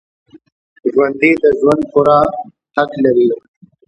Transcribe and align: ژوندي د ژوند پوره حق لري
ژوندي 0.91 1.31
د 1.41 1.45
ژوند 1.59 1.81
پوره 1.91 2.19
حق 2.75 2.91
لري 3.03 3.27